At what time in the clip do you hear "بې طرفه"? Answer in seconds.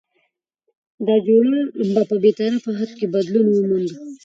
2.23-2.71